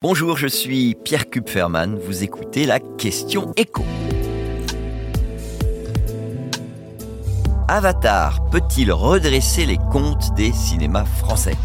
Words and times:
Bonjour, 0.00 0.36
je 0.36 0.46
suis 0.46 0.94
Pierre 0.94 1.28
Kupferman. 1.28 1.98
Vous 1.98 2.22
écoutez 2.22 2.66
la 2.66 2.78
question 2.78 3.52
écho. 3.56 3.84
Avatar 7.66 8.48
peut-il 8.50 8.92
redresser 8.92 9.66
les 9.66 9.76
comptes 9.90 10.32
des 10.36 10.52
cinémas 10.52 11.04
français? 11.04 11.56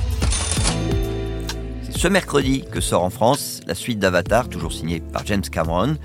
C'est 1.84 1.96
ce 1.96 2.08
mercredi 2.08 2.66
que 2.72 2.82
sort 2.82 3.04
en 3.04 3.12
France 3.12 3.60
la 3.68 3.76
suite 3.76 4.00
d'Avatar, 4.00 4.50
toujours 4.50 4.74
signée 4.74 5.00
par 5.00 5.24
James 5.28 5.44
Cameron. 5.44 5.98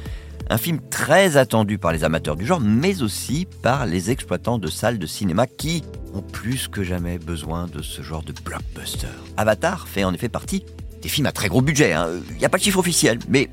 Un 0.50 0.58
film 0.58 0.80
très 0.90 1.38
attendu 1.38 1.79
par 1.79 1.92
les 1.92 2.04
amateurs 2.04 2.36
du 2.36 2.45
genre, 2.45 2.60
mais 2.60 3.00
aussi 3.00 3.46
par 3.62 3.86
les 3.86 4.10
exploitants 4.10 4.58
de 4.58 4.68
salles 4.68 4.98
de 4.98 5.06
cinéma 5.06 5.46
qui 5.46 5.82
ont 6.12 6.20
plus 6.20 6.68
que 6.68 6.82
jamais 6.82 7.18
besoin 7.18 7.68
de 7.68 7.80
ce 7.80 8.02
genre 8.02 8.22
de 8.22 8.34
blockbuster. 8.45 9.08
Avatar 9.38 9.88
fait 9.88 10.04
en 10.04 10.12
effet 10.12 10.29
partie 10.29 10.66
des 11.02 11.08
films 11.08 11.26
à 11.26 11.32
très 11.32 11.48
gros 11.48 11.62
budget. 11.62 11.92
Hein. 11.92 12.08
Il 12.30 12.38
n'y 12.38 12.44
a 12.44 12.48
pas 12.48 12.58
de 12.58 12.62
chiffre 12.62 12.78
officiel, 12.78 13.18
mais 13.28 13.48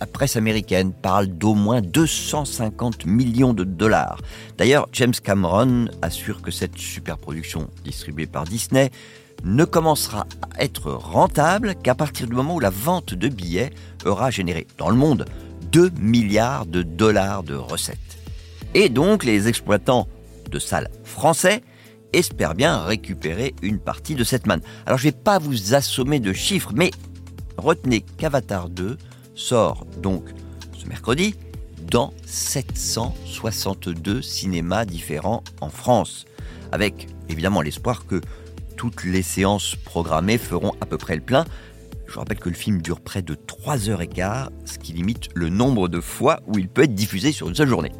la 0.00 0.06
presse 0.06 0.36
américaine 0.36 0.92
parle 0.92 1.26
d'au 1.26 1.54
moins 1.54 1.82
250 1.82 3.04
millions 3.06 3.52
de 3.52 3.64
dollars. 3.64 4.18
D'ailleurs, 4.56 4.88
James 4.92 5.12
Cameron 5.12 5.88
assure 6.00 6.40
que 6.40 6.50
cette 6.50 6.78
superproduction 6.78 7.68
distribuée 7.84 8.26
par 8.26 8.44
Disney 8.44 8.90
ne 9.44 9.64
commencera 9.64 10.26
à 10.56 10.62
être 10.62 10.90
rentable 10.90 11.74
qu'à 11.74 11.94
partir 11.94 12.26
du 12.26 12.34
moment 12.34 12.54
où 12.54 12.60
la 12.60 12.70
vente 12.70 13.14
de 13.14 13.28
billets 13.28 13.70
aura 14.04 14.30
généré 14.30 14.66
dans 14.78 14.90
le 14.90 14.96
monde 14.96 15.26
2 15.72 15.90
milliards 16.00 16.66
de 16.66 16.82
dollars 16.82 17.42
de 17.42 17.54
recettes. 17.54 17.98
Et 18.74 18.88
donc 18.88 19.24
les 19.24 19.48
exploitants 19.48 20.08
de 20.50 20.58
salles 20.58 20.90
français 21.04 21.62
espère 22.12 22.54
bien 22.54 22.82
récupérer 22.82 23.54
une 23.62 23.78
partie 23.78 24.14
de 24.14 24.24
cette 24.24 24.46
manne. 24.46 24.62
Alors 24.86 24.98
je 24.98 25.06
ne 25.06 25.12
vais 25.12 25.18
pas 25.18 25.38
vous 25.38 25.74
assommer 25.74 26.20
de 26.20 26.32
chiffres, 26.32 26.72
mais 26.74 26.90
retenez 27.56 28.00
qu'Avatar 28.00 28.68
2 28.68 28.96
sort 29.34 29.86
donc 30.02 30.24
ce 30.78 30.86
mercredi 30.86 31.34
dans 31.90 32.12
762 32.26 34.22
cinémas 34.22 34.84
différents 34.84 35.42
en 35.60 35.68
France, 35.68 36.26
avec 36.72 37.08
évidemment 37.28 37.62
l'espoir 37.62 38.06
que 38.06 38.20
toutes 38.76 39.04
les 39.04 39.22
séances 39.22 39.76
programmées 39.76 40.38
feront 40.38 40.72
à 40.80 40.86
peu 40.86 40.96
près 40.96 41.16
le 41.16 41.22
plein. 41.22 41.44
Je 42.06 42.18
rappelle 42.18 42.38
que 42.38 42.48
le 42.48 42.54
film 42.54 42.82
dure 42.82 43.00
près 43.00 43.22
de 43.22 43.34
3 43.34 43.88
heures 43.88 44.02
et 44.02 44.08
quart, 44.08 44.50
ce 44.64 44.78
qui 44.78 44.92
limite 44.92 45.28
le 45.34 45.48
nombre 45.48 45.88
de 45.88 46.00
fois 46.00 46.40
où 46.46 46.58
il 46.58 46.68
peut 46.68 46.84
être 46.84 46.94
diffusé 46.94 47.30
sur 47.30 47.48
une 47.48 47.54
seule 47.54 47.68
journée. 47.68 47.92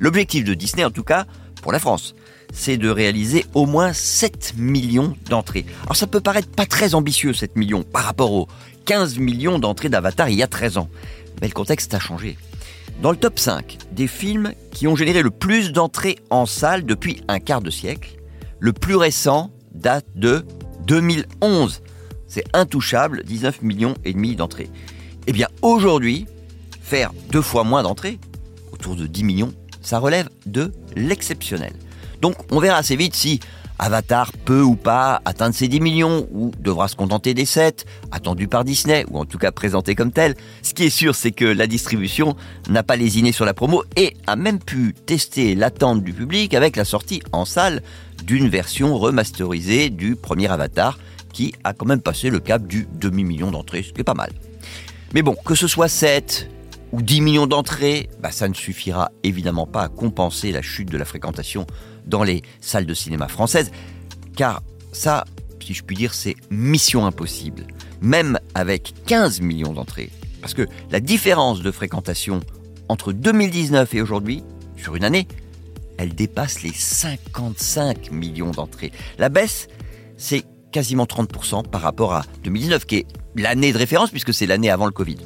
L'objectif 0.00 0.44
de 0.44 0.54
Disney, 0.54 0.84
en 0.84 0.90
tout 0.90 1.02
cas, 1.02 1.26
pour 1.62 1.72
la 1.72 1.78
France, 1.78 2.14
c'est 2.52 2.76
de 2.76 2.88
réaliser 2.88 3.46
au 3.54 3.66
moins 3.66 3.92
7 3.92 4.54
millions 4.56 5.16
d'entrées. 5.28 5.64
Alors 5.84 5.96
ça 5.96 6.06
peut 6.06 6.20
paraître 6.20 6.48
pas 6.48 6.66
très 6.66 6.94
ambitieux, 6.94 7.32
7 7.32 7.56
millions, 7.56 7.82
par 7.82 8.04
rapport 8.04 8.32
aux 8.32 8.48
15 8.84 9.18
millions 9.18 9.58
d'entrées 9.58 9.88
d'Avatar 9.88 10.28
il 10.28 10.36
y 10.36 10.42
a 10.42 10.46
13 10.46 10.78
ans. 10.78 10.88
Mais 11.40 11.48
le 11.48 11.54
contexte 11.54 11.94
a 11.94 11.98
changé. 11.98 12.36
Dans 13.02 13.10
le 13.10 13.16
top 13.16 13.38
5 13.38 13.78
des 13.92 14.06
films 14.06 14.52
qui 14.72 14.86
ont 14.86 14.96
généré 14.96 15.22
le 15.22 15.30
plus 15.30 15.72
d'entrées 15.72 16.18
en 16.30 16.46
salle 16.46 16.84
depuis 16.84 17.22
un 17.28 17.40
quart 17.40 17.60
de 17.60 17.70
siècle, 17.70 18.16
le 18.60 18.72
plus 18.72 18.96
récent 18.96 19.50
date 19.74 20.06
de 20.14 20.44
2011. 20.86 21.82
C'est 22.28 22.44
intouchable, 22.52 23.22
19 23.24 23.62
millions 23.62 23.94
et 24.04 24.12
demi 24.12 24.36
d'entrées. 24.36 24.70
Eh 25.26 25.32
bien 25.32 25.48
aujourd'hui, 25.62 26.26
faire 26.82 27.12
deux 27.30 27.42
fois 27.42 27.64
moins 27.64 27.82
d'entrées, 27.82 28.18
autour 28.72 28.96
de 28.96 29.06
10 29.06 29.24
millions, 29.24 29.54
ça 29.82 29.98
relève 29.98 30.28
de 30.46 30.72
l'exceptionnel. 30.96 31.72
Donc 32.20 32.34
on 32.50 32.60
verra 32.60 32.78
assez 32.78 32.96
vite 32.96 33.14
si 33.14 33.40
Avatar 33.78 34.30
peut 34.44 34.62
ou 34.62 34.76
pas 34.76 35.20
atteindre 35.24 35.54
ses 35.54 35.66
10 35.66 35.80
millions 35.80 36.28
ou 36.30 36.52
devra 36.60 36.86
se 36.86 36.94
contenter 36.94 37.34
des 37.34 37.44
7 37.44 37.84
attendus 38.12 38.46
par 38.46 38.64
Disney 38.64 39.04
ou 39.10 39.18
en 39.18 39.24
tout 39.24 39.38
cas 39.38 39.50
présentés 39.50 39.94
comme 39.94 40.12
tels. 40.12 40.36
Ce 40.62 40.74
qui 40.74 40.84
est 40.84 40.90
sûr, 40.90 41.14
c'est 41.14 41.32
que 41.32 41.44
la 41.44 41.66
distribution 41.66 42.36
n'a 42.68 42.82
pas 42.82 42.96
lésiné 42.96 43.32
sur 43.32 43.44
la 43.44 43.52
promo 43.52 43.82
et 43.96 44.14
a 44.26 44.36
même 44.36 44.60
pu 44.60 44.94
tester 45.06 45.54
l'attente 45.54 46.04
du 46.04 46.12
public 46.12 46.54
avec 46.54 46.76
la 46.76 46.84
sortie 46.84 47.20
en 47.32 47.44
salle 47.44 47.82
d'une 48.24 48.48
version 48.48 48.96
remasterisée 48.96 49.90
du 49.90 50.14
premier 50.14 50.48
Avatar 50.48 50.98
qui 51.32 51.52
a 51.64 51.72
quand 51.72 51.86
même 51.86 52.00
passé 52.00 52.30
le 52.30 52.38
cap 52.38 52.64
du 52.64 52.86
demi-million 52.92 53.50
d'entrées, 53.50 53.82
ce 53.82 53.92
qui 53.92 54.00
est 54.00 54.04
pas 54.04 54.14
mal. 54.14 54.30
Mais 55.14 55.22
bon, 55.22 55.34
que 55.44 55.56
ce 55.56 55.66
soit 55.66 55.88
7, 55.88 56.48
ou 56.94 57.02
10 57.02 57.20
millions 57.22 57.46
d'entrées, 57.48 58.08
bah, 58.20 58.30
ça 58.30 58.48
ne 58.48 58.54
suffira 58.54 59.10
évidemment 59.24 59.66
pas 59.66 59.82
à 59.82 59.88
compenser 59.88 60.52
la 60.52 60.62
chute 60.62 60.90
de 60.90 60.96
la 60.96 61.04
fréquentation 61.04 61.66
dans 62.06 62.22
les 62.22 62.42
salles 62.60 62.86
de 62.86 62.94
cinéma 62.94 63.28
françaises, 63.28 63.70
car 64.36 64.62
ça, 64.92 65.24
si 65.60 65.74
je 65.74 65.82
puis 65.82 65.96
dire, 65.96 66.14
c'est 66.14 66.36
mission 66.50 67.06
impossible, 67.06 67.66
même 68.00 68.38
avec 68.54 68.92
15 69.06 69.40
millions 69.40 69.72
d'entrées. 69.72 70.10
Parce 70.40 70.54
que 70.54 70.66
la 70.90 71.00
différence 71.00 71.62
de 71.62 71.70
fréquentation 71.70 72.40
entre 72.88 73.12
2019 73.12 73.94
et 73.94 74.02
aujourd'hui, 74.02 74.42
sur 74.76 74.94
une 74.94 75.04
année, 75.04 75.26
elle 75.96 76.14
dépasse 76.14 76.62
les 76.62 76.72
55 76.72 78.10
millions 78.10 78.50
d'entrées. 78.50 78.92
La 79.18 79.28
baisse, 79.28 79.68
c'est 80.16 80.44
quasiment 80.72 81.04
30% 81.04 81.68
par 81.68 81.80
rapport 81.80 82.14
à 82.14 82.24
2019, 82.42 82.84
qui 82.84 82.96
est 82.96 83.06
l'année 83.36 83.72
de 83.72 83.78
référence 83.78 84.10
puisque 84.10 84.34
c'est 84.34 84.46
l'année 84.46 84.70
avant 84.70 84.86
le 84.86 84.92
Covid. 84.92 85.18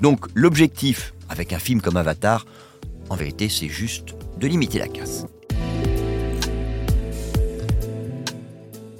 Donc 0.00 0.26
l'objectif 0.34 1.14
avec 1.28 1.52
un 1.52 1.58
film 1.58 1.80
comme 1.80 1.96
Avatar, 1.96 2.46
en 3.10 3.16
vérité, 3.16 3.48
c'est 3.48 3.68
juste 3.68 4.14
de 4.38 4.46
limiter 4.46 4.78
la 4.78 4.88
casse. 4.88 5.26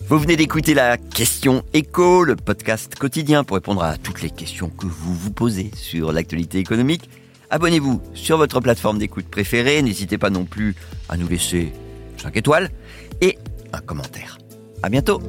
Vous 0.08 0.18
venez 0.18 0.36
d'écouter 0.36 0.72
la 0.72 0.96
question 0.96 1.62
écho, 1.74 2.24
le 2.24 2.34
podcast 2.34 2.94
quotidien 2.94 3.44
pour 3.44 3.56
répondre 3.56 3.82
à 3.82 3.98
toutes 3.98 4.22
les 4.22 4.30
questions 4.30 4.70
que 4.70 4.86
vous 4.86 5.14
vous 5.14 5.30
posez 5.30 5.70
sur 5.74 6.12
l'actualité 6.12 6.56
économique. 6.56 7.10
Abonnez-vous 7.50 8.00
sur 8.14 8.38
votre 8.38 8.58
plateforme 8.60 8.98
d'écoute 8.98 9.26
préférée. 9.26 9.82
N'hésitez 9.82 10.16
pas 10.16 10.30
non 10.30 10.46
plus 10.46 10.76
à 11.10 11.18
nous 11.18 11.28
laisser 11.28 11.74
5 12.16 12.34
étoiles 12.38 12.70
et 13.20 13.36
un 13.74 13.80
commentaire. 13.80 14.38
À 14.82 14.88
bientôt! 14.88 15.20